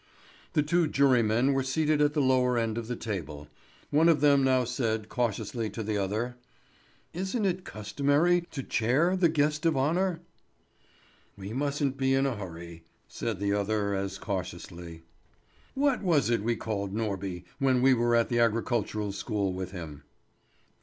[0.53, 3.47] The two jurymen were seated at the lower end of the table.
[3.91, 6.37] One of them now said cautiously to the other:
[7.13, 10.21] "Isn't it customary to chair the guest of honour?"
[11.37, 15.03] "We musn't be in a hurry," said the other as cautiously.
[15.75, 20.01] "What was it we called Norby, when we were at the agricultural school with him?"